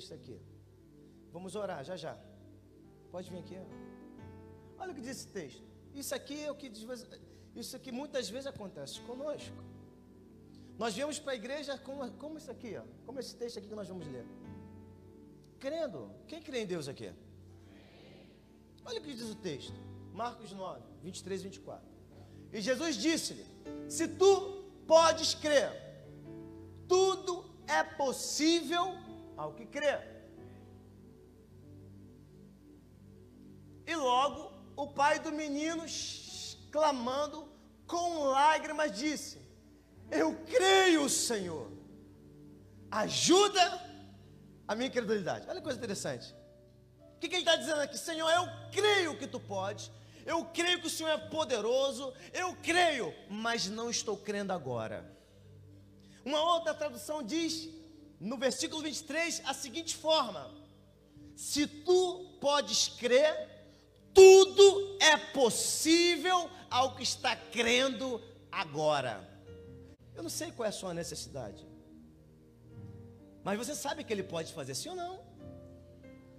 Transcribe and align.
texto 0.00 0.14
aqui. 0.14 0.40
Vamos 1.32 1.54
orar 1.54 1.84
já 1.84 1.96
já. 2.04 2.14
Pode 3.12 3.30
vir 3.30 3.38
aqui. 3.38 3.56
Olha 4.78 4.92
o 4.92 4.94
que 4.94 5.02
diz 5.06 5.10
esse 5.18 5.28
texto. 5.28 5.62
Isso 5.94 6.14
aqui 6.14 6.38
é 6.44 6.50
o 6.50 6.54
que 6.54 6.68
isso 7.54 7.76
aqui 7.76 7.92
muitas 7.92 8.28
vezes 8.34 8.46
acontece 8.46 9.00
conosco. 9.08 9.58
Nós 10.78 10.94
viemos 10.94 11.18
para 11.18 11.32
a 11.32 11.34
igreja 11.42 11.76
como, 11.86 12.10
como 12.12 12.38
isso 12.38 12.50
aqui, 12.50 12.70
ó, 12.82 12.84
como 13.04 13.20
esse 13.20 13.34
texto 13.36 13.58
aqui 13.58 13.68
que 13.68 13.74
nós 13.74 13.88
vamos 13.88 14.06
ler. 14.06 14.24
Crendo. 15.58 16.10
Quem 16.26 16.40
crê 16.40 16.60
em 16.62 16.66
Deus 16.66 16.88
aqui? 16.88 17.12
Olha 18.86 18.98
o 19.00 19.02
que 19.02 19.12
diz 19.12 19.28
o 19.28 19.34
texto. 19.34 19.78
Marcos 20.14 20.52
9, 20.52 20.80
23 21.02 21.40
e 21.40 21.44
24. 21.44 21.88
E 22.54 22.60
Jesus 22.62 22.96
disse-lhe: 22.96 23.46
Se 23.88 24.08
tu 24.08 24.64
podes 24.86 25.34
crer, 25.34 25.70
tudo 26.88 27.44
é 27.68 27.82
possível 27.84 28.84
ao 29.40 29.54
que 29.54 29.64
crê. 29.64 29.94
E 33.86 33.96
logo 33.96 34.52
o 34.76 34.86
pai 34.88 35.18
do 35.18 35.32
menino, 35.32 35.84
clamando 36.70 37.38
com 37.86 38.24
lágrimas, 38.24 38.92
disse: 38.92 39.38
Eu 40.10 40.28
creio, 40.44 41.08
Senhor, 41.08 41.66
ajuda 42.90 43.64
a 44.68 44.74
minha 44.74 44.88
incredulidade. 44.88 45.46
Olha 45.48 45.56
que 45.56 45.68
coisa 45.68 45.78
interessante. 45.78 46.34
O 47.14 47.18
que, 47.20 47.28
que 47.28 47.36
ele 47.36 47.42
está 47.42 47.56
dizendo 47.56 47.80
aqui? 47.80 47.96
Senhor, 47.98 48.30
eu 48.30 48.44
creio 48.70 49.18
que 49.18 49.26
tu 49.26 49.40
podes, 49.40 49.90
eu 50.26 50.44
creio 50.58 50.80
que 50.80 50.86
o 50.86 50.90
Senhor 50.90 51.10
é 51.10 51.18
poderoso, 51.18 52.12
eu 52.32 52.54
creio, 52.62 53.14
mas 53.28 53.68
não 53.68 53.88
estou 53.88 54.16
crendo 54.18 54.52
agora. 54.52 54.98
Uma 56.24 56.42
outra 56.54 56.74
tradução 56.74 57.22
diz, 57.22 57.68
no 58.20 58.36
versículo 58.36 58.82
23, 58.82 59.42
a 59.46 59.54
seguinte 59.54 59.96
forma: 59.96 60.54
Se 61.34 61.66
tu 61.66 62.36
podes 62.40 62.88
crer, 62.88 63.48
tudo 64.12 64.98
é 65.00 65.16
possível 65.32 66.50
ao 66.68 66.94
que 66.94 67.02
está 67.02 67.34
crendo 67.34 68.22
agora. 68.52 69.26
Eu 70.14 70.22
não 70.22 70.30
sei 70.30 70.52
qual 70.52 70.66
é 70.66 70.68
a 70.68 70.72
sua 70.72 70.92
necessidade, 70.92 71.66
mas 73.42 73.56
você 73.56 73.74
sabe 73.74 74.04
que 74.04 74.12
Ele 74.12 74.22
pode 74.22 74.52
fazer 74.52 74.74
sim 74.74 74.90
ou 74.90 74.96
não. 74.96 75.30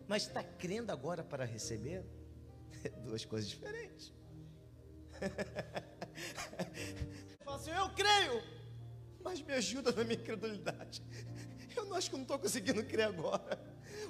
Mas 0.07 0.27
está 0.27 0.43
crendo 0.43 0.91
agora 0.91 1.23
para 1.23 1.45
receber? 1.45 2.05
Duas 3.05 3.23
coisas 3.25 3.49
diferentes. 3.49 4.13
Assim, 7.47 7.71
eu 7.71 7.89
creio, 7.89 8.41
mas 9.23 9.41
me 9.41 9.53
ajuda 9.53 9.91
na 9.91 10.03
minha 10.03 10.19
incredulidade. 10.19 11.03
Eu 11.75 11.86
não 11.86 11.95
acho 11.95 12.09
que 12.09 12.16
não 12.16 12.23
estou 12.23 12.39
conseguindo 12.39 12.83
crer 12.83 13.08
agora. 13.08 13.59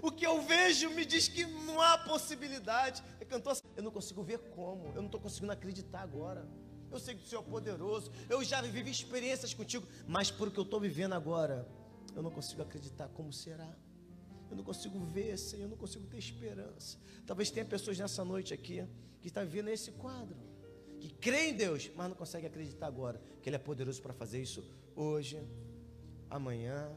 O 0.02 0.12
que 0.12 0.26
eu 0.26 0.42
vejo 0.42 0.90
me 0.92 1.06
diz 1.06 1.28
que 1.28 1.46
não 1.46 1.82
há 1.82 1.98
possibilidade. 1.98 3.04
É 3.20 3.26
cantor 3.26 3.54
assim, 3.54 3.64
eu 3.76 3.84
não 3.84 3.92
consigo 3.92 4.24
ver 4.24 4.40
como, 4.56 4.88
eu 4.90 5.02
não 5.02 5.06
estou 5.06 5.20
conseguindo 5.20 5.52
acreditar 5.52 6.02
agora. 6.02 6.48
Eu 6.92 7.00
sei 7.00 7.16
que 7.16 7.24
o 7.24 7.28
Senhor 7.28 7.42
é 7.42 7.50
poderoso, 7.50 8.12
eu 8.30 8.44
já 8.44 8.62
vivi 8.62 8.92
experiências 8.92 9.54
contigo, 9.54 9.88
mas 10.06 10.30
por 10.30 10.50
o 10.50 10.52
que 10.52 10.60
eu 10.60 10.64
estou 10.64 10.80
vivendo 10.80 11.14
agora, 11.14 11.66
eu 12.14 12.22
não 12.22 12.30
consigo 12.30 12.62
acreditar 12.62 13.08
como 13.10 13.32
será. 13.32 13.74
Eu 14.50 14.58
não 14.58 14.64
consigo 14.64 15.00
ver, 15.00 15.38
Senhor, 15.38 15.64
eu 15.64 15.70
não 15.70 15.78
consigo 15.78 16.06
ter 16.08 16.18
esperança. 16.18 16.98
Talvez 17.26 17.50
tenha 17.50 17.66
pessoas 17.66 17.98
nessa 17.98 18.26
noite 18.26 18.54
aqui 18.54 18.86
que 19.22 19.28
estão 19.28 19.46
vivendo 19.46 19.70
esse 19.70 19.92
quadro, 19.92 20.36
que 21.00 21.10
creem 21.10 21.52
em 21.52 21.56
Deus, 21.56 21.90
mas 21.96 22.10
não 22.10 22.16
conseguem 22.16 22.50
acreditar 22.50 22.88
agora 22.88 23.22
que 23.42 23.48
Ele 23.48 23.56
é 23.56 23.60
poderoso 23.60 24.02
para 24.02 24.14
fazer 24.14 24.42
isso 24.42 24.62
hoje, 24.94 25.42
amanhã, 26.30 26.92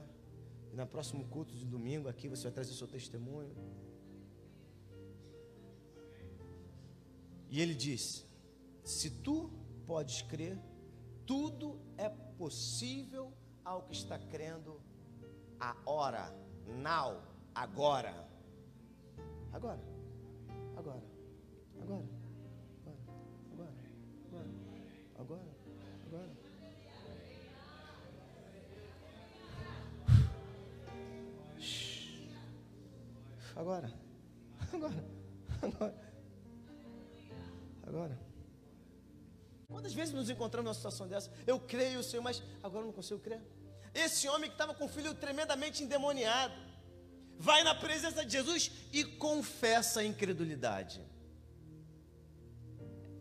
e 0.74 0.76
no 0.76 0.84
próximo 0.88 1.24
culto 1.28 1.54
de 1.54 1.64
domingo 1.64 2.08
aqui 2.08 2.28
você 2.28 2.42
vai 2.42 2.52
trazer 2.52 2.72
seu 2.74 2.88
testemunho. 2.88 3.54
E 7.48 7.60
ele 7.60 7.76
disse: 7.76 8.26
Se 8.82 9.08
tu 9.08 9.52
podes 9.86 10.22
crer, 10.22 10.58
tudo 11.24 11.80
é 11.96 12.08
possível 12.08 13.32
ao 13.64 13.82
que 13.82 13.92
está 13.92 14.18
crendo 14.18 14.80
a 15.60 15.76
hora, 15.86 16.34
now. 16.82 17.22
Agora. 17.54 18.28
Agora. 19.52 19.80
Agora. 20.76 21.13
Agora. 33.56 33.92
Agora. 34.72 35.04
Agora. 35.62 35.94
Agora. 37.86 38.18
Quantas 39.68 39.94
vezes 39.94 40.14
nos 40.14 40.30
encontramos 40.30 40.66
numa 40.66 40.74
situação 40.74 41.08
dessa? 41.08 41.30
Eu 41.46 41.58
creio, 41.58 42.02
Senhor, 42.02 42.22
mas 42.22 42.42
agora 42.62 42.82
eu 42.82 42.86
não 42.86 42.92
consigo 42.92 43.20
crer. 43.20 43.40
Esse 43.94 44.28
homem 44.28 44.48
que 44.48 44.54
estava 44.54 44.74
com 44.74 44.84
o 44.84 44.88
filho 44.88 45.14
tremendamente 45.14 45.82
endemoniado, 45.82 46.54
vai 47.38 47.62
na 47.62 47.74
presença 47.74 48.24
de 48.24 48.32
Jesus 48.32 48.70
e 48.92 49.04
confessa 49.04 50.00
a 50.00 50.04
incredulidade. 50.04 51.00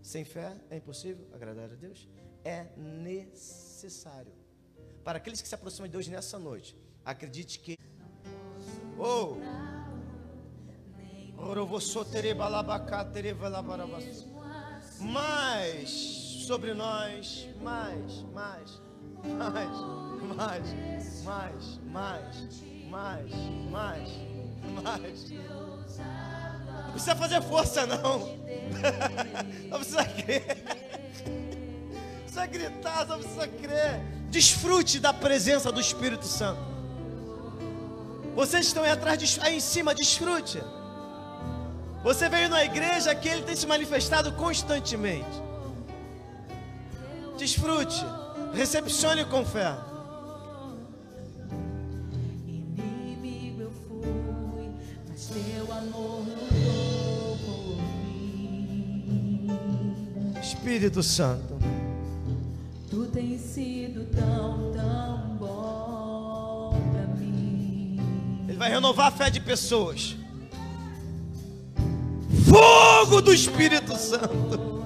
Sem 0.02 0.26
fé 0.26 0.56
é 0.70 0.78
impossível 0.78 1.28
agradar 1.34 1.72
a 1.72 1.76
Deus? 1.76 2.08
É 2.44 2.68
necessário. 2.76 4.34
Para 5.04 5.18
aqueles 5.18 5.42
que 5.42 5.48
se 5.48 5.56
aproximam 5.56 5.88
de 5.88 5.94
Deus 5.94 6.08
nessa 6.08 6.38
noite, 6.38 6.76
acredite 7.06 7.60
que. 7.60 7.78
Oh! 8.98 9.73
Mais 15.00 15.90
sobre 16.48 16.74
nós, 16.74 17.48
mais, 17.62 18.24
mais, 18.34 18.82
mais, 19.26 19.70
mais, 20.36 20.74
mais, 21.24 21.80
mais, 21.92 22.60
mais, 22.90 23.32
mais, 23.72 24.10
mais. 24.84 25.32
Não 26.86 26.92
precisa 26.92 27.16
fazer 27.16 27.42
força, 27.42 27.86
não. 27.86 28.20
Não 29.70 29.80
precisa 29.80 30.06
crer. 30.06 30.46
Não 31.26 32.22
precisa 32.22 32.46
gritar, 32.46 33.08
só 33.08 33.18
precisa 33.18 33.48
crer. 33.48 34.02
Desfrute 34.30 35.00
da 35.00 35.14
presença 35.14 35.72
do 35.72 35.82
Espírito 35.82 36.26
Santo. 36.26 36.62
Vocês 38.36 38.68
estão 38.68 38.84
aí 38.84 38.92
atrás, 38.92 39.40
aí 39.42 39.58
em 39.58 39.60
cima, 39.60 39.94
desfrute. 39.94 40.62
Você 42.04 42.28
veio 42.28 42.50
na 42.50 42.66
igreja 42.66 43.16
que 43.16 43.30
ele 43.30 43.44
tem 43.44 43.56
se 43.56 43.66
manifestado 43.66 44.34
constantemente. 44.34 45.42
Desfrute, 47.38 48.06
recepcione 48.54 49.24
com 49.26 49.46
fé. 49.46 49.74
Inimigo 52.46 53.62
eu 53.62 53.72
fui, 53.72 54.70
mas 55.10 55.28
teu 55.28 55.72
amor 55.72 56.26
lutou 56.28 57.38
por 57.46 57.78
mim. 58.04 59.48
Espírito 60.42 61.02
Santo, 61.02 61.58
Tu 62.90 63.06
tens 63.08 63.42
sido 63.42 64.06
tão, 64.14 64.72
tão 64.74 65.38
bom 65.38 66.80
pra 66.92 67.08
mim. 67.16 67.98
Ele 68.48 68.58
vai 68.58 68.70
renovar 68.70 69.08
a 69.08 69.12
fé 69.12 69.30
de 69.30 69.40
pessoas. 69.40 70.18
Fogo 72.46 73.22
do 73.22 73.34
Espírito 73.34 73.96
Santo. 73.98 74.84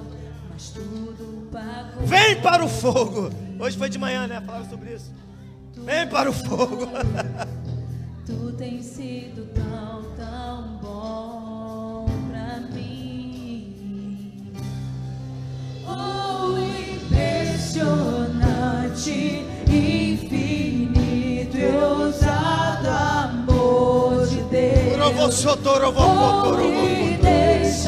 Vem 2.04 2.40
para 2.40 2.64
o 2.64 2.68
fogo. 2.68 3.30
Hoje 3.58 3.76
foi 3.76 3.88
de 3.88 3.98
manhã, 3.98 4.26
né? 4.26 4.40
Falava 4.44 4.68
sobre 4.68 4.94
isso. 4.94 5.10
Vem 5.76 6.06
para 6.08 6.30
o 6.30 6.32
fogo. 6.32 6.88
Tu 8.26 8.52
tens 8.58 8.84
sido 8.84 9.46
tão, 9.54 10.02
tão 10.14 10.76
bom 10.82 12.06
pra 12.30 12.60
mim. 12.74 14.52
Oh, 15.86 16.58
impressionante, 16.58 19.46
infinito 19.66 21.56
e 21.56 21.74
ousado 21.74 22.86
amor 22.88 24.26
de 24.26 24.42
Deus. 24.42 24.92
Oh, 25.96 26.42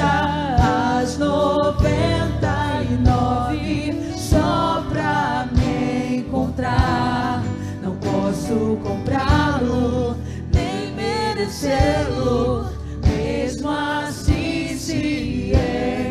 deixa 0.00 1.02
as 1.02 1.19
noventa 1.19 2.81
e 2.88 2.94
nove 3.06 4.14
só 4.17 4.82
pra 4.88 5.47
me 5.52 6.17
encontrar. 6.17 7.43
Não 7.82 7.94
posso 7.97 8.79
comprá-lo, 8.82 10.17
nem 10.52 10.94
merecê-lo. 10.94 12.70
Mesmo 13.06 13.69
assim 13.69 14.75
se 14.79 15.52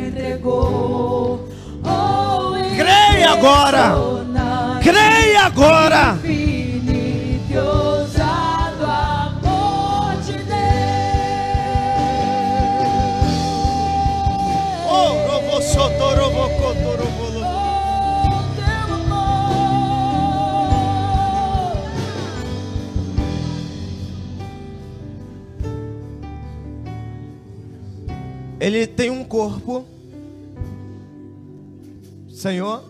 entregou. 0.08 1.50
Oh, 1.84 2.54
Creia 2.78 3.32
agora. 3.32 3.96
Creia 4.84 5.46
agora. 5.46 6.19
Ele 28.70 28.86
tem 28.86 29.10
um 29.10 29.24
corpo. 29.24 29.84
Senhor, 32.32 32.84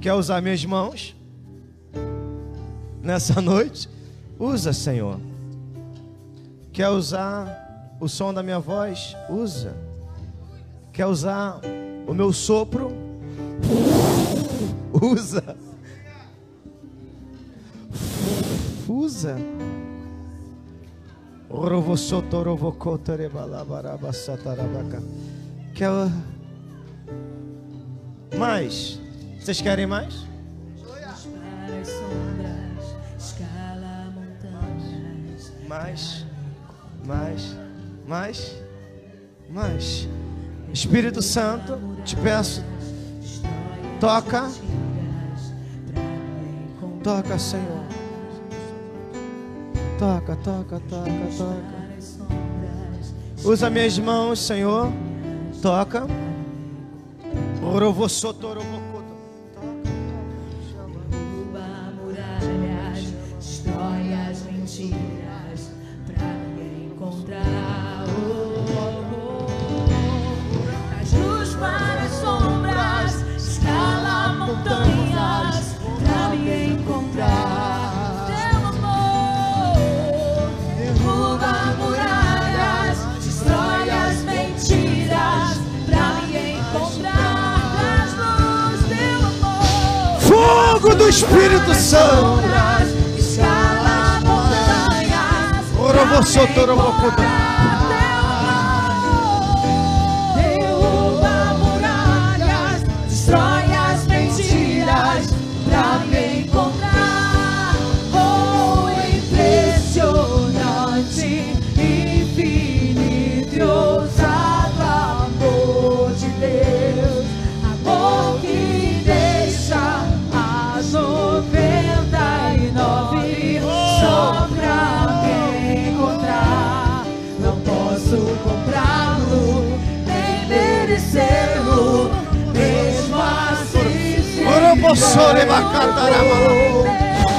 quer 0.00 0.14
usar 0.14 0.42
minhas 0.42 0.64
mãos 0.64 1.14
nessa 3.00 3.38
noite? 3.40 3.88
Usa, 4.36 4.72
Senhor. 4.72 5.20
Quer 6.72 6.88
usar 6.88 7.96
o 8.00 8.08
som 8.08 8.34
da 8.34 8.42
minha 8.42 8.58
voz? 8.58 9.16
Usa. 9.30 9.76
Quer 10.92 11.06
usar 11.06 11.60
o 12.08 12.12
meu 12.12 12.32
sopro? 12.32 12.90
Usa. 14.92 15.56
Usa. 18.88 19.36
Quer 25.74 25.90
mais? 28.36 29.00
Vocês 29.40 29.60
querem 29.62 29.86
mais? 29.86 30.26
Mais, 35.66 36.26
mais, 37.06 37.56
mais, 38.06 38.56
mais. 39.48 40.08
Espírito 40.72 41.22
Santo, 41.22 41.78
te 42.04 42.16
peço, 42.16 42.62
toca, 43.98 44.50
toca, 47.02 47.38
Senhor. 47.38 47.85
Toca, 49.98 50.36
toca, 50.36 50.80
toca, 50.88 51.10
toca. 51.38 51.76
Usa 53.44 53.70
minhas 53.70 53.98
mãos, 53.98 54.38
Senhor. 54.40 54.92
Toca. 55.62 56.06
As 64.28 64.42
mentiras 64.42 65.70
para 66.06 66.26
me 66.54 66.86
encontrar. 66.86 67.75
Fogo 90.86 90.94
do 90.94 91.08
Espírito 91.08 91.74
Santo. 91.74 92.42
Escala 93.18 94.20
montanhas. 94.24 95.66
Orovossotorovocoto. 95.80 97.16
Derruba 97.16 97.45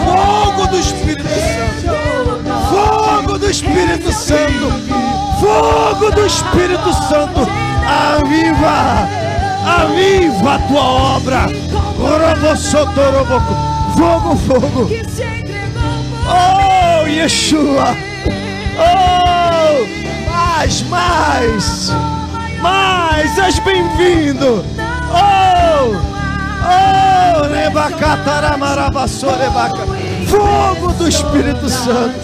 Fogo 0.05 0.67
do 0.67 0.79
Espírito 0.79 1.27
Santo. 1.27 1.97
Fogo 2.69 3.37
do 3.39 3.49
Espírito 3.49 4.11
Santo. 4.11 4.71
Fogo 5.39 6.11
do 6.11 6.25
Espírito 6.25 6.93
Santo. 7.09 7.47
Aviva. 7.87 9.07
Aviva 9.65 10.55
a 10.55 10.59
tua 10.59 10.83
obra. 11.17 11.49
Fogo, 13.95 14.35
fogo. 14.35 14.89
Oh, 16.29 17.07
Yeshua. 17.07 17.95
Oh, 18.77 20.29
mais, 20.29 20.81
mais. 20.83 21.91
Mais, 22.61 23.37
és 23.37 23.59
bem-vindo. 23.59 24.63
Oh, 25.11 25.95
oh. 26.63 27.06
Fogo 30.27 30.93
do 30.93 31.07
Espírito 31.07 31.69
Santo. 31.69 32.19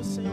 Ordenando, 0.00 0.04
Senhor. 0.04 0.32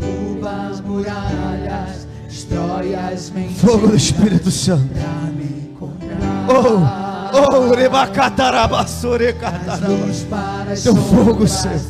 Derruba 0.00 0.68
as 0.70 0.80
muralhas, 0.80 2.08
destrói 2.26 2.94
as 2.94 3.28
mentiras. 3.30 3.60
Fogo 3.60 3.88
do 3.88 3.96
Espírito 3.96 4.50
Santo. 4.50 4.88
Pra 4.94 5.30
me 5.32 5.68
encontrar. 5.70 6.46
Oh, 6.48 6.80
oh, 7.36 7.74
Rebacatarabaçorecatarama. 7.74 9.88
Luz 9.88 10.24
para 10.24 10.72
as 10.72 10.82
Teu 10.82 10.96
fogo, 10.96 11.46
Senhor. 11.46 11.80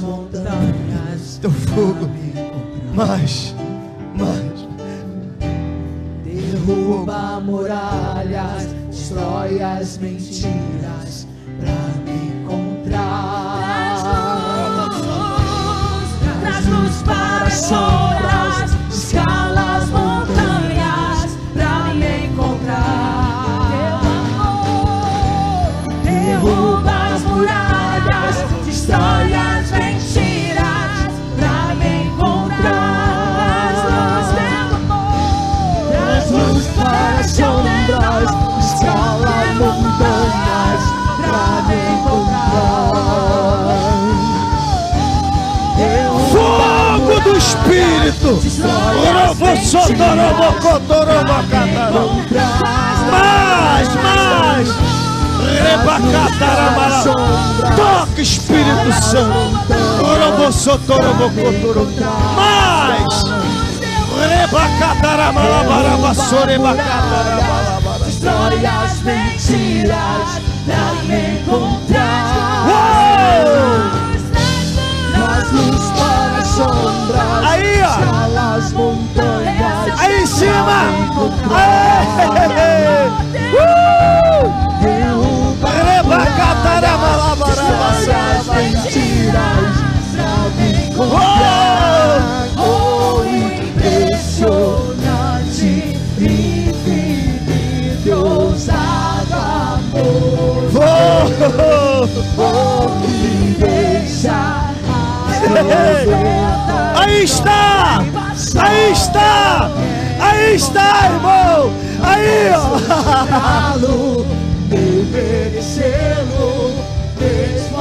montanhas. 0.00 1.38
Teu 1.40 1.50
fogo. 1.50 2.08
Mais, 2.94 3.54
mais. 4.14 4.62
Derruba 6.24 7.40
muralhas, 7.40 8.68
destrói 8.90 9.62
as 9.62 9.96
mentiras 9.98 11.26
luz 16.66 17.02
para 17.02 17.50
Orovossotorovocotorobacatara. 49.72 52.04
Mais, 53.10 53.88
mais. 54.02 54.68
Rebacataramara. 55.62 57.02
Toca 57.74 58.20
Espírito 58.20 58.92
Santo. 58.92 59.64
Orovossotorovocotorobacatara. 60.04 62.36
Mais. 62.36 63.24
Rebacataramalabarabassore 64.28 66.56
Destrói 68.04 68.60
as 68.66 69.00
mentiras 69.02 70.40
pra 70.66 70.92
me 71.06 71.20
encontrar. 71.40 72.01
Oh, 102.04 102.88
me 102.98 103.54
deixa 103.54 104.72
Aí 106.96 107.22
está! 107.22 108.00
Aí 108.60 108.90
está! 108.90 109.70
Aí 110.18 110.56
está, 110.56 111.10
irmão! 111.12 111.72
Aí, 112.02 112.50
ó! 112.56 113.76
Lo 113.78 114.26
merecê-lo, 115.12 116.74
mesmo 117.20 117.78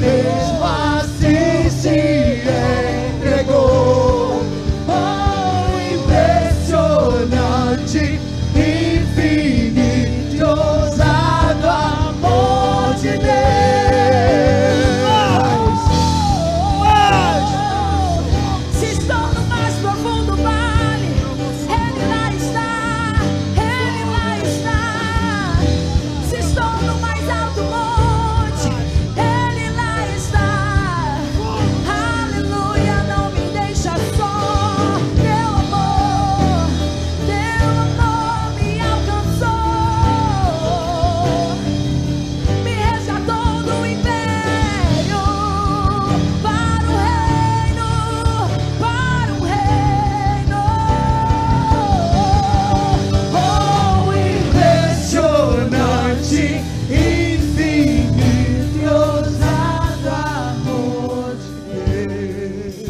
nem 0.00 0.53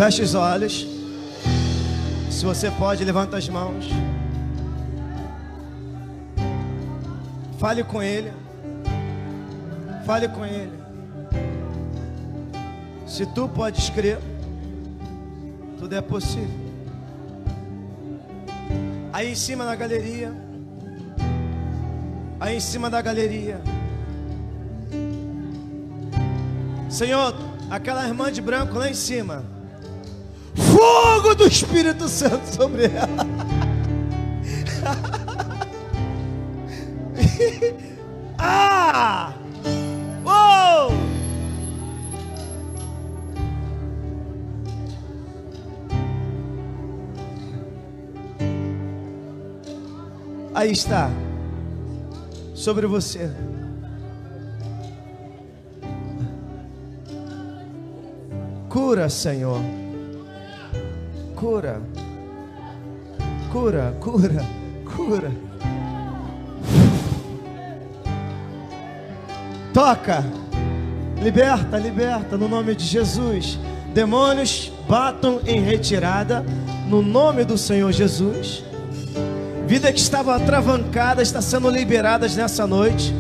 Feche 0.04 0.20
os 0.20 0.34
olhos. 0.34 0.87
Se 2.30 2.44
você 2.44 2.70
pode, 2.70 3.02
levanta 3.02 3.38
as 3.38 3.49
mãos. 3.49 3.88
Fale 7.58 7.82
com 7.82 8.02
Ele. 8.02 8.30
Fale 10.04 10.28
com 10.28 10.44
Ele. 10.44 10.78
Se 13.06 13.25
tu 13.25 13.49
podes 13.49 13.88
crer, 13.88 14.18
tudo 15.78 15.94
é 15.94 16.02
possível. 16.02 16.50
Aí 19.11 19.32
em 19.32 19.34
cima 19.34 19.64
na 19.64 19.75
galeria. 19.75 20.34
Aí 22.38 22.56
em 22.56 22.61
cima 22.61 22.90
da 22.90 23.00
galeria. 23.00 23.58
Senhor, 26.90 27.34
aquela 27.70 28.06
irmã 28.06 28.30
de 28.30 28.42
branco 28.42 28.76
lá 28.76 28.90
em 28.90 28.94
cima. 28.94 29.53
Fogo 30.54 31.34
do 31.34 31.46
Espírito 31.46 32.08
Santo 32.08 32.46
sobre 32.46 32.84
ela. 32.84 33.26
ah! 38.38 39.32
Oh! 40.25 40.92
Aí 50.54 50.70
está. 50.70 51.11
Sobre 52.54 52.87
você. 52.87 53.30
Cura, 58.68 59.08
Senhor. 59.08 59.61
Cura. 61.44 61.78
Cura, 63.52 63.94
cura, 64.00 64.44
cura. 64.96 65.32
Toca. 69.74 70.24
Liberta, 71.22 71.76
liberta 71.76 72.38
no 72.38 72.48
nome 72.48 72.74
de 72.74 72.86
Jesus. 72.86 73.58
Demônios 73.92 74.72
batam 74.88 75.38
em 75.46 75.60
retirada 75.60 76.42
no 76.88 77.02
nome 77.02 77.44
do 77.44 77.58
Senhor 77.58 77.92
Jesus. 77.92 78.64
Vida 79.66 79.92
que 79.92 80.00
estava 80.00 80.40
travancada 80.40 81.20
está 81.20 81.42
sendo 81.42 81.68
liberadas 81.68 82.34
nessa 82.34 82.66
noite. 82.66 83.14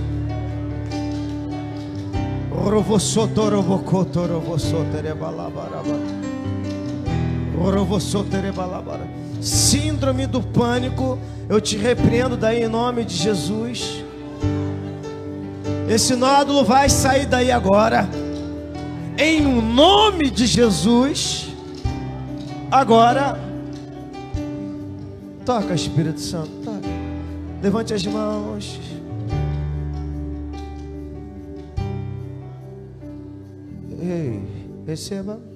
Síndrome 9.40 10.26
do 10.26 10.42
pânico, 10.42 11.18
eu 11.48 11.60
te 11.60 11.76
repreendo 11.76 12.36
daí 12.36 12.64
em 12.64 12.68
nome 12.68 13.04
de 13.04 13.14
Jesus. 13.14 14.04
Esse 15.88 16.16
nódulo 16.16 16.64
vai 16.64 16.88
sair 16.88 17.26
daí 17.26 17.52
agora, 17.52 18.08
em 19.18 19.42
nome 19.42 20.30
de 20.30 20.46
Jesus. 20.46 21.48
Agora, 22.70 23.38
toca 25.44 25.74
Espírito 25.74 26.20
Santo, 26.20 26.50
toca. 26.64 26.88
Levante 27.62 27.94
as 27.94 28.04
mãos. 28.06 28.80
Ei, 34.00 34.42
receba 34.86 35.53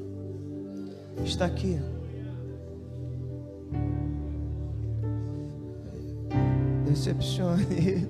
está 1.25 1.47
aqui. 1.47 1.79
Decepcione. 6.85 8.09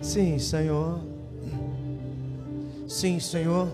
Sim, 0.00 0.38
Senhor. 0.38 1.00
Sim, 2.86 3.18
Senhor. 3.18 3.68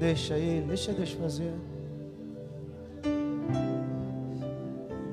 Deixa 0.00 0.36
ele, 0.36 0.66
deixa 0.66 0.92
Deus 0.92 1.12
fazer. 1.12 1.52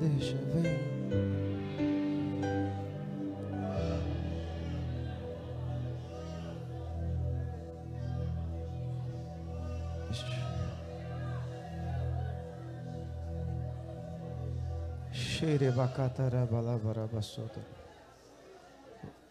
Deixa, 0.00 0.36
vem. 0.52 1.01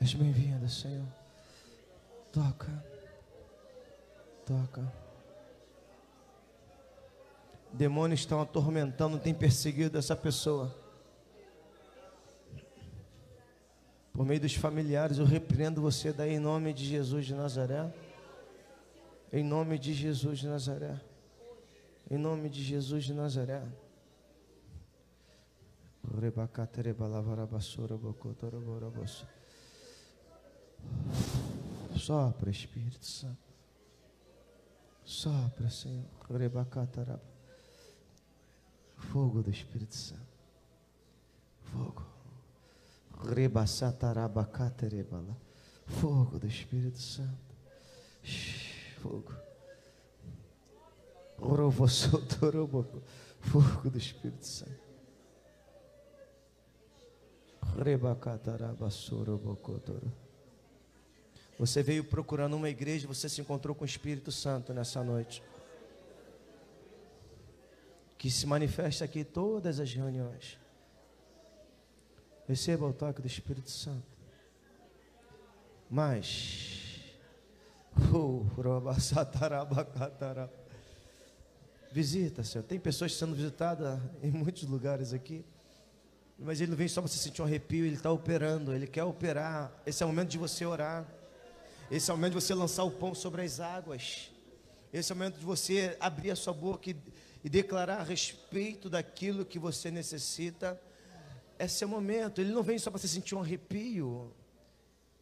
És 0.01 0.13
bem-vinda, 0.13 0.67
Senhor. 0.67 1.07
Toca. 2.33 2.83
Toca. 4.45 4.91
Demônios 7.71 8.19
estão 8.19 8.41
atormentando, 8.41 9.19
têm 9.19 9.33
perseguido 9.33 9.97
essa 9.97 10.13
pessoa. 10.13 10.75
Por 14.11 14.25
meio 14.25 14.41
dos 14.41 14.53
familiares, 14.53 15.17
eu 15.17 15.23
repreendo 15.23 15.81
você 15.81 16.11
daí 16.11 16.33
em 16.33 16.39
nome 16.39 16.73
de 16.73 16.83
Jesus 16.83 17.25
de 17.25 17.33
Nazaré. 17.33 17.89
Em 19.31 19.45
nome 19.45 19.79
de 19.79 19.93
Jesus 19.93 20.39
de 20.39 20.47
Nazaré. 20.47 20.99
Em 22.09 22.17
nome 22.17 22.49
de 22.49 22.61
Jesus 22.61 23.05
de 23.05 23.13
Nazaré. 23.13 23.63
Sopra, 31.97 32.49
Espírito 32.49 33.05
Santo. 33.05 33.37
Sopra, 35.05 35.69
Senhor. 35.69 36.05
Fogo 38.97 39.41
do 39.41 39.49
Espírito 39.49 39.95
Santo. 39.95 40.31
Fogo. 41.63 42.05
Fogo 45.85 46.39
do 46.39 46.47
Espírito 46.47 46.99
Santo. 46.99 47.55
Fogo. 49.01 49.33
Fogo 53.41 53.89
do 53.89 53.97
Espírito 53.97 54.45
Santo. 54.45 54.90
Você 61.57 61.83
veio 61.83 62.03
procurando 62.03 62.55
uma 62.55 62.69
igreja, 62.69 63.07
você 63.07 63.29
se 63.29 63.39
encontrou 63.39 63.75
com 63.75 63.83
o 63.83 63.85
Espírito 63.85 64.31
Santo 64.31 64.73
nessa 64.73 65.03
noite. 65.03 65.43
Que 68.17 68.31
se 68.31 68.47
manifesta 68.47 69.05
aqui 69.05 69.23
todas 69.23 69.79
as 69.79 69.93
reuniões. 69.93 70.57
Receba 72.47 72.87
o 72.87 72.93
toque 72.93 73.21
do 73.21 73.27
Espírito 73.27 73.69
Santo. 73.69 74.07
Mas, 75.89 77.15
robaçatarabacatara. 78.55 80.51
visita, 81.91 82.43
Senhor. 82.43 82.63
Tem 82.63 82.79
pessoas 82.79 83.13
sendo 83.15 83.35
visitadas 83.35 83.99
em 84.23 84.31
muitos 84.31 84.63
lugares 84.63 85.13
aqui. 85.13 85.45
Mas 86.43 86.59
ele 86.59 86.71
não 86.71 86.77
vem 86.77 86.87
só 86.87 87.01
para 87.01 87.07
você 87.07 87.19
sentir 87.19 87.41
um 87.41 87.45
arrepio, 87.45 87.85
ele 87.85 87.95
está 87.95 88.11
operando, 88.11 88.73
ele 88.73 88.87
quer 88.87 89.03
operar. 89.03 89.71
Esse 89.85 90.01
é 90.01 90.05
o 90.05 90.09
momento 90.09 90.29
de 90.29 90.39
você 90.39 90.65
orar. 90.65 91.05
Esse 91.89 92.09
é 92.09 92.13
o 92.13 92.17
momento 92.17 92.33
de 92.33 92.41
você 92.41 92.55
lançar 92.55 92.83
o 92.83 92.89
pão 92.89 93.13
sobre 93.13 93.43
as 93.43 93.59
águas. 93.59 94.31
Esse 94.91 95.11
é 95.11 95.13
o 95.13 95.17
momento 95.17 95.37
de 95.37 95.45
você 95.45 95.95
abrir 95.99 96.31
a 96.31 96.35
sua 96.35 96.51
boca 96.51 96.89
e, 96.89 96.95
e 97.43 97.49
declarar 97.49 97.99
a 97.99 98.03
respeito 98.03 98.89
daquilo 98.89 99.45
que 99.45 99.59
você 99.59 99.91
necessita. 99.91 100.81
Esse 101.59 101.83
é 101.83 101.87
o 101.87 101.89
momento. 101.89 102.41
Ele 102.41 102.51
não 102.51 102.63
vem 102.63 102.79
só 102.79 102.89
para 102.89 102.99
você 102.99 103.07
sentir 103.07 103.35
um 103.35 103.41
arrepio. 103.41 104.33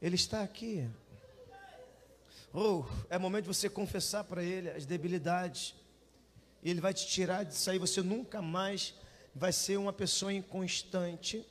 Ele 0.02 0.16
está 0.16 0.42
aqui. 0.42 0.90
Ou 2.54 2.88
oh, 2.88 3.06
é 3.10 3.18
momento 3.18 3.44
de 3.44 3.50
você 3.50 3.70
confessar 3.70 4.24
para 4.24 4.42
Ele 4.42 4.70
as 4.70 4.86
debilidades. 4.86 5.76
Ele 6.64 6.80
vai 6.80 6.94
te 6.94 7.06
tirar 7.06 7.44
disso 7.44 7.70
aí. 7.70 7.78
Você 7.78 8.02
nunca 8.02 8.42
mais 8.42 8.96
vai 9.34 9.52
ser 9.52 9.78
uma 9.78 9.94
pessoa 9.94 10.34
inconstante. 10.34 11.46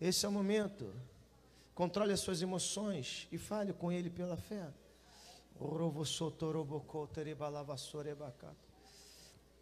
Esse 0.00 0.26
é 0.26 0.28
o 0.28 0.32
momento. 0.32 0.92
Controle 1.74 2.12
as 2.12 2.20
suas 2.20 2.40
emoções 2.40 3.26
e 3.32 3.38
fale 3.38 3.72
com 3.72 3.90
Ele 3.90 4.08
pela 4.08 4.36
fé. 4.36 4.68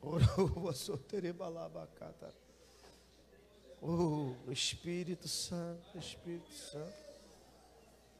Oh, 3.85 4.35
Espírito 4.51 5.27
Santo, 5.27 5.99
Espírito 5.99 6.53
Santo. 6.53 6.95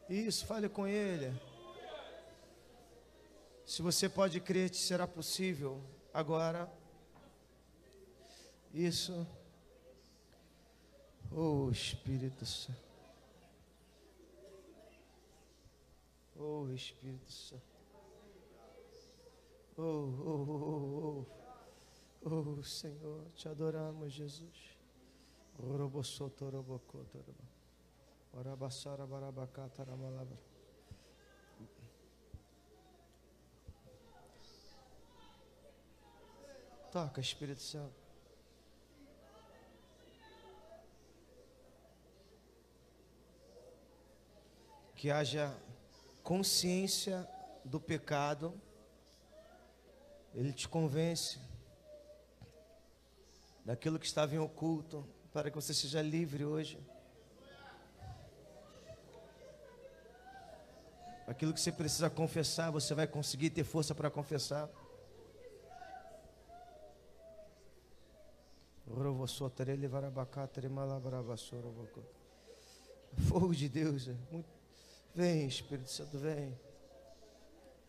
Isso, 0.09 0.45
fale 0.45 0.69
com 0.69 0.89
Ele. 0.89 1.33
Se 3.65 3.81
você 3.81 4.09
pode 4.09 4.41
crer, 4.41 4.71
te 4.71 4.77
será 4.77 5.07
possível 5.07 5.81
agora. 6.13 6.71
Isso. 8.73 9.27
Oh, 11.31 11.71
Espírito 11.71 12.47
Santo. 12.47 12.81
Oh, 16.37 16.69
Espírito 16.71 17.31
Santo. 17.31 17.63
Oh, 19.77 19.83
oh, 19.83 20.47
oh, 20.49 21.27
oh, 22.25 22.59
oh, 22.59 22.63
Senhor, 22.63 23.31
te 23.35 23.49
adoramos, 23.49 24.13
Jesus. 24.13 24.73
Orabassara 28.33 29.07
barabacata 29.07 29.85
ramalabra. 29.85 30.39
Toca, 36.91 37.21
Espírito 37.21 37.61
Santo. 37.61 38.02
Que 45.03 45.11
haja 45.11 45.53
consciência 46.23 47.29
do 47.65 47.81
pecado, 47.81 48.55
ele 50.33 50.53
te 50.53 50.69
convence 50.69 51.41
daquilo 53.65 53.99
que 53.99 54.07
estava 54.07 54.33
em 54.33 54.39
oculto, 54.39 55.05
para 55.33 55.51
que 55.51 55.57
você 55.57 55.75
seja 55.75 56.01
livre 56.01 56.45
hoje. 56.45 56.79
Aquilo 61.27 61.53
que 61.53 61.61
você 61.61 61.73
precisa 61.73 62.09
confessar, 62.09 62.71
você 62.71 62.95
vai 62.95 63.09
conseguir 63.09 63.51
ter 63.51 63.65
força 63.65 63.97
para 63.97 64.09
confessar. 64.09 64.71
Fogo 73.29 73.53
de 73.53 73.69
Deus, 73.69 74.07
é 74.07 74.15
muito 74.31 74.62
Vem, 75.15 75.47
Espírito 75.47 75.91
Santo, 75.91 76.19
vem. 76.19 76.59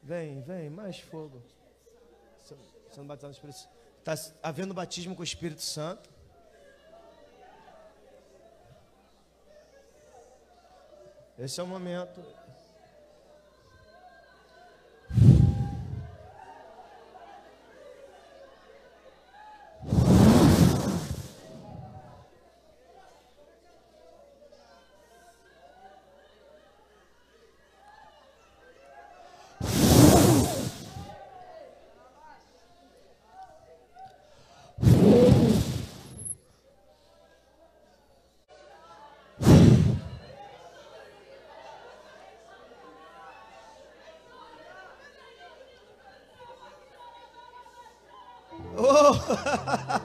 Vem, 0.01 0.41
vem, 0.41 0.69
mais 0.69 0.99
fogo. 0.99 1.41
Sendo 2.91 3.07
batizado 3.07 3.29
no 3.29 3.31
Espírito 3.31 3.57
Santo. 3.57 3.73
Está 3.99 4.33
havendo 4.43 4.73
batismo 4.73 5.15
com 5.15 5.21
o 5.21 5.23
Espírito 5.23 5.61
Santo. 5.61 6.09
Esse 11.39 11.59
é 11.59 11.63
o 11.63 11.67
momento. 11.67 12.21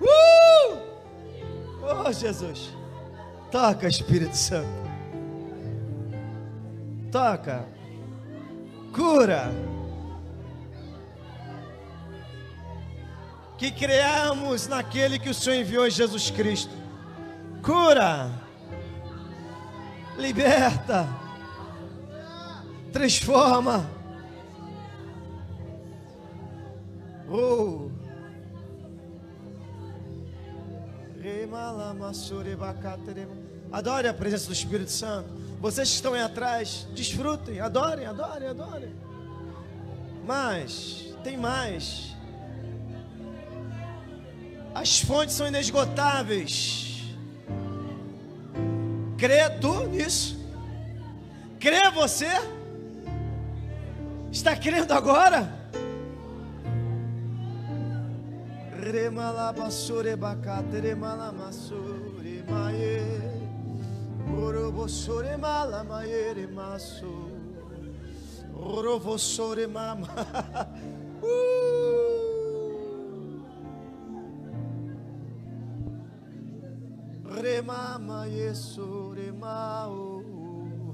uh! 0.00 0.76
Oh, 1.82 2.12
Jesus. 2.12 2.74
Toca, 3.50 3.88
Espírito 3.88 4.36
Santo. 4.36 4.68
Toca. 7.10 7.66
Cura. 8.92 9.52
Que 13.58 13.70
creamos 13.70 14.66
naquele 14.66 15.18
que 15.18 15.28
o 15.28 15.34
Senhor 15.34 15.60
enviou, 15.60 15.90
Jesus 15.90 16.30
Cristo. 16.30 16.72
Cura. 17.62 18.30
Liberta. 20.16 21.08
Transforma. 22.92 23.88
Oh. 27.30 27.90
Adore 33.70 34.08
a 34.08 34.12
presença 34.12 34.48
do 34.48 34.52
Espírito 34.52 34.90
Santo. 34.90 35.28
Vocês 35.60 35.88
que 35.88 35.94
estão 35.94 36.14
aí 36.14 36.20
atrás, 36.20 36.88
desfrutem, 36.96 37.60
adorem, 37.60 38.06
adorem, 38.06 38.48
adorem. 38.48 38.92
Mas, 40.26 41.14
tem 41.22 41.36
mais. 41.36 42.16
As 44.74 44.98
fontes 45.00 45.36
são 45.36 45.46
inesgotáveis. 45.46 47.04
Crê 49.16 49.48
tu 49.60 49.86
nisso? 49.86 50.36
Crê 51.60 51.88
você? 51.92 52.30
Está 54.32 54.56
crendo 54.56 54.92
agora? 54.92 55.61
Remalabasure 58.82 60.16
bacate, 60.16 60.80
remalamassure 60.82 62.42
maie, 62.50 63.20
orobosore 64.36 65.36
malamaie 65.38 66.34
remasso, 66.34 67.30
orovosore 68.56 69.66
mama. 69.70 70.08
Uh. 71.22 71.62
Remama 77.42 78.26
yesu 78.26 79.14
remao. 79.16 80.22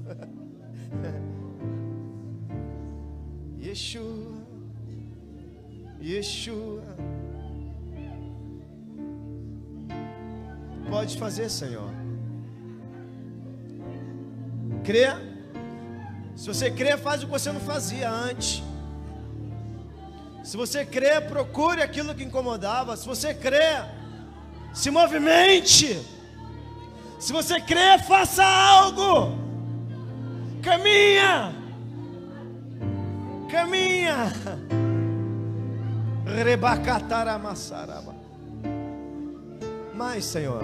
Yeshua, 3.59 4.41
Yeshua. 6.01 7.18
Pode 10.89 11.17
fazer, 11.17 11.49
Senhor. 11.49 11.89
Crê. 14.83 15.07
Se 16.35 16.47
você 16.47 16.71
crê, 16.71 16.97
faz 16.97 17.21
o 17.21 17.25
que 17.25 17.31
você 17.31 17.51
não 17.51 17.59
fazia 17.59 18.09
antes. 18.09 18.63
Se 20.43 20.57
você 20.57 20.83
crê, 20.85 21.21
procure 21.21 21.81
aquilo 21.81 22.15
que 22.15 22.23
incomodava. 22.23 22.97
Se 22.97 23.05
você 23.05 23.33
crê, 23.33 23.83
se 24.73 24.89
movimente. 24.89 26.01
Se 27.19 27.31
você 27.31 27.61
crê, 27.61 27.99
faça 27.99 28.43
algo. 28.43 29.37
Caminha. 30.63 31.53
Caminha. 33.51 34.33
Rebacatara 36.25 37.37
massaraba. 37.37 38.18
Mais, 39.99 40.23
Senhor. 40.23 40.63